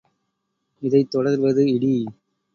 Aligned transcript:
இதைத் 0.81 1.11
தொடர்வது 1.11 1.63
இடி. 1.73 1.93